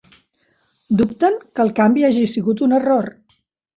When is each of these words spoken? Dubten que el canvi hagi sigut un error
Dubten 1.01 1.37
que 1.53 1.65
el 1.67 1.71
canvi 1.83 2.07
hagi 2.13 2.25
sigut 2.33 2.65
un 2.69 2.77
error 2.83 3.13